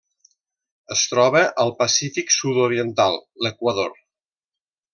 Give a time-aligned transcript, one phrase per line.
[0.95, 3.95] Es troba al Pacífic sud-oriental: l'Equador.